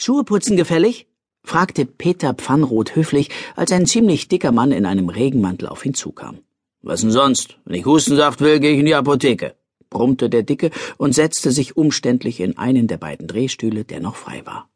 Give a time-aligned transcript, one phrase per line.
[0.00, 1.08] Schuhe putzen gefällig?
[1.42, 6.38] fragte Peter Pfannroth höflich, als ein ziemlich dicker Mann in einem Regenmantel auf ihn zukam.
[6.82, 7.58] Was denn sonst?
[7.64, 9.56] Wenn ich Hustensaft will, gehe ich in die Apotheke,
[9.90, 14.42] brummte der Dicke und setzte sich umständlich in einen der beiden Drehstühle, der noch frei
[14.44, 14.70] war.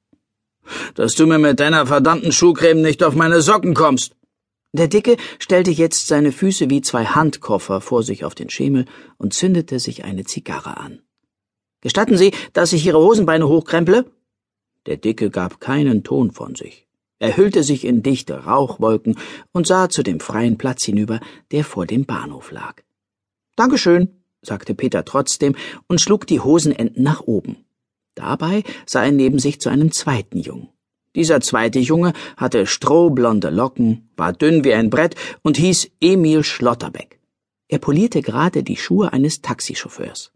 [0.96, 4.16] Dass du mir mit deiner verdammten Schuhcreme nicht auf meine Socken kommst.
[4.72, 8.86] Der Dicke stellte jetzt seine Füße wie zwei Handkoffer vor sich auf den Schemel
[9.18, 11.00] und zündete sich eine Zigarre an.
[11.80, 14.06] Gestatten Sie, dass ich Ihre Hosenbeine hochkremple?
[14.86, 16.86] Der Dicke gab keinen Ton von sich.
[17.18, 19.16] Er hüllte sich in dichte Rauchwolken
[19.52, 21.20] und sah zu dem freien Platz hinüber,
[21.52, 22.82] der vor dem Bahnhof lag.
[23.54, 24.08] Dankeschön,
[24.42, 25.54] sagte Peter trotzdem
[25.86, 27.64] und schlug die Hosenenden nach oben.
[28.16, 30.68] Dabei sah er neben sich zu einem zweiten Jungen.
[31.14, 37.20] Dieser zweite Junge hatte strohblonde Locken, war dünn wie ein Brett und hieß Emil Schlotterbeck.
[37.68, 40.32] Er polierte gerade die Schuhe eines Taxichauffeurs.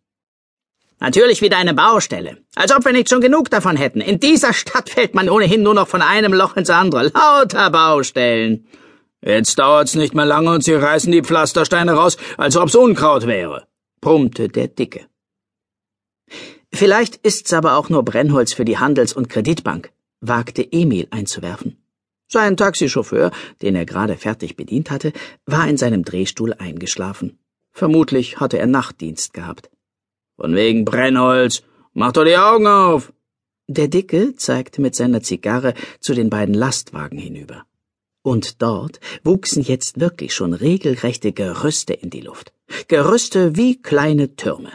[0.99, 2.39] Natürlich wieder eine Baustelle.
[2.55, 4.01] Als ob wir nicht schon genug davon hätten.
[4.01, 7.13] In dieser Stadt fällt man ohnehin nur noch von einem Loch ins andere.
[7.15, 8.67] Lauter Baustellen.
[9.21, 13.67] Jetzt dauert's nicht mehr lange und sie reißen die Pflastersteine raus, als ob's Unkraut wäre,
[14.01, 15.07] brummte der Dicke.
[16.73, 21.83] Vielleicht ist's aber auch nur Brennholz für die Handels- und Kreditbank, wagte Emil einzuwerfen.
[22.29, 23.31] Sein Taxichauffeur,
[23.63, 25.13] den er gerade fertig bedient hatte,
[25.45, 27.39] war in seinem Drehstuhl eingeschlafen.
[27.73, 29.71] Vermutlich hatte er Nachtdienst gehabt.
[30.37, 31.63] Von wegen Brennholz.
[31.95, 33.13] Mach doch die Augen auf.
[33.69, 37.65] Der Dicke zeigte mit seiner Zigarre zu den beiden Lastwagen hinüber.
[38.23, 42.53] Und dort wuchsen jetzt wirklich schon regelrechte Gerüste in die Luft.
[42.89, 44.73] Gerüste wie kleine Türme.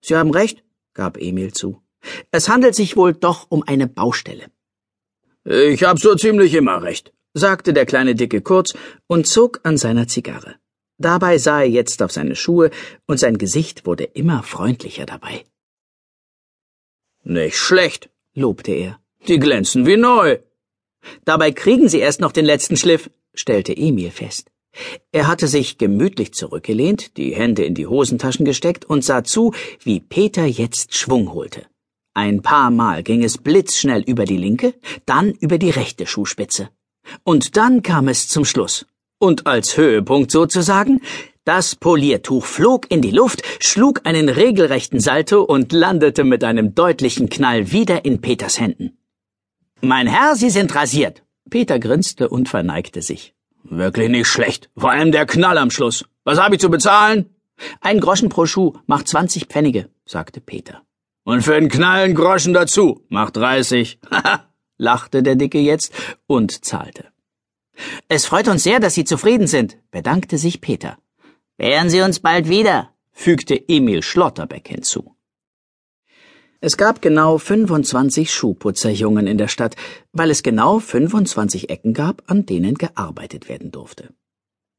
[0.00, 0.62] Sie haben recht,
[0.94, 1.82] gab Emil zu.
[2.30, 4.46] Es handelt sich wohl doch um eine Baustelle.
[5.44, 8.74] Ich hab so ziemlich immer recht, sagte der kleine Dicke kurz
[9.06, 10.56] und zog an seiner Zigarre.
[10.98, 12.70] Dabei sah er jetzt auf seine Schuhe,
[13.06, 15.44] und sein Gesicht wurde immer freundlicher dabei.
[17.22, 19.00] Nicht schlecht, lobte er.
[19.28, 20.38] Die glänzen wie neu.
[21.24, 24.50] Dabei kriegen sie erst noch den letzten Schliff, stellte Emil fest.
[25.12, 29.52] Er hatte sich gemütlich zurückgelehnt, die Hände in die Hosentaschen gesteckt und sah zu,
[29.82, 31.66] wie Peter jetzt Schwung holte.
[32.14, 34.74] Ein paar Mal ging es blitzschnell über die linke,
[35.06, 36.70] dann über die rechte Schuhspitze.
[37.22, 38.86] Und dann kam es zum Schluss.
[39.18, 41.00] Und als Höhepunkt sozusagen,
[41.44, 47.28] das Poliertuch flog in die Luft, schlug einen regelrechten Salto und landete mit einem deutlichen
[47.28, 48.98] Knall wieder in Peters Händen.
[49.80, 51.24] Mein Herr, Sie sind rasiert.
[51.50, 53.34] Peter grinste und verneigte sich.
[53.64, 54.70] Wirklich nicht schlecht.
[54.76, 56.04] Vor allem der Knall am Schluss.
[56.24, 57.34] Was habe ich zu bezahlen?
[57.80, 60.82] Ein Groschen pro Schuh macht zwanzig Pfennige, sagte Peter.
[61.24, 63.98] Und für den Knall einen Groschen dazu macht dreißig.
[64.76, 65.92] Lachte der Dicke jetzt
[66.26, 67.06] und zahlte.
[68.08, 70.98] Es freut uns sehr, dass Sie zufrieden sind, bedankte sich Peter.
[71.56, 75.14] Wären Sie uns bald wieder, fügte Emil Schlotterbeck hinzu.
[76.60, 79.76] Es gab genau 25 Schuhputzerjungen in der Stadt,
[80.12, 84.12] weil es genau 25 Ecken gab, an denen gearbeitet werden durfte.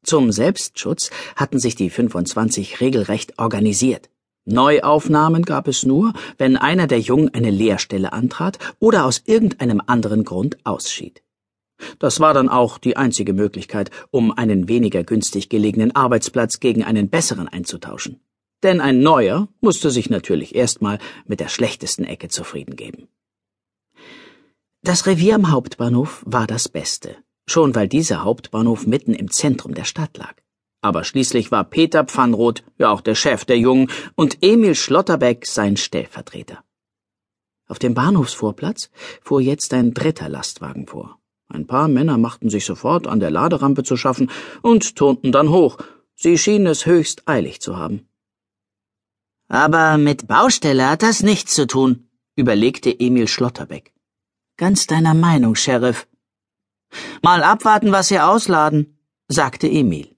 [0.04, 4.10] Zum Selbstschutz hatten sich die 25 regelrecht organisiert.
[4.46, 10.24] Neuaufnahmen gab es nur, wenn einer der Jungen eine Lehrstelle antrat oder aus irgendeinem anderen
[10.24, 11.22] Grund ausschied.
[12.00, 17.10] Das war dann auch die einzige Möglichkeit, um einen weniger günstig gelegenen Arbeitsplatz gegen einen
[17.10, 18.20] besseren einzutauschen.
[18.64, 23.08] Denn ein neuer musste sich natürlich erstmal mit der schlechtesten Ecke zufrieden geben.
[24.82, 29.84] Das Revier am Hauptbahnhof war das Beste, schon weil dieser Hauptbahnhof mitten im Zentrum der
[29.84, 30.36] Stadt lag.
[30.82, 35.76] Aber schließlich war Peter Pfannroth ja auch der Chef der Jungen und Emil Schlotterbeck sein
[35.76, 36.64] Stellvertreter.
[37.68, 38.90] Auf dem Bahnhofsvorplatz
[39.22, 41.19] fuhr jetzt ein dritter Lastwagen vor.
[41.50, 44.30] Ein paar Männer machten sich sofort an der Laderampe zu schaffen
[44.62, 45.78] und turnten dann hoch.
[46.16, 48.08] Sie schienen es höchst eilig zu haben.
[49.48, 53.94] Aber mit Baustelle hat das nichts zu tun, überlegte Emil Schlotterbeck.
[54.58, 56.08] Ganz deiner Meinung, Sheriff.
[57.24, 60.16] Mal abwarten, was Sie ausladen, sagte Emil.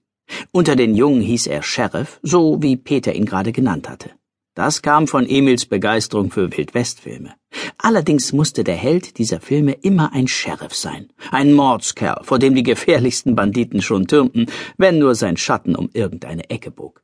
[0.52, 4.10] Unter den Jungen hieß er Sheriff, so wie Peter ihn gerade genannt hatte.
[4.54, 7.34] Das kam von Emils Begeisterung für Wildwestfilme.
[7.78, 12.62] Allerdings musste der Held dieser Filme immer ein Sheriff sein, ein Mordskerl, vor dem die
[12.62, 14.46] gefährlichsten Banditen schon türmten,
[14.76, 17.02] wenn nur sein Schatten um irgendeine Ecke bog.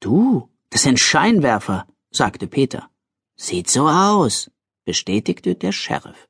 [0.00, 2.90] Du, das sind Scheinwerfer, sagte Peter.
[3.34, 4.50] Sieht so aus,
[4.84, 6.28] bestätigte der Sheriff.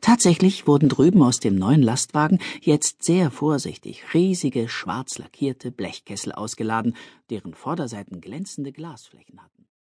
[0.00, 6.96] Tatsächlich wurden drüben aus dem neuen Lastwagen jetzt sehr vorsichtig riesige schwarz lackierte Blechkessel ausgeladen,
[7.30, 9.57] deren Vorderseiten glänzende Glasflächen hatten.